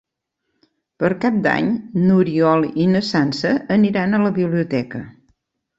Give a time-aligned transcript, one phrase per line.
[1.03, 1.69] Per Cap d'Any
[2.07, 5.09] n'Oriol i na Sança aniran a la biblioteca.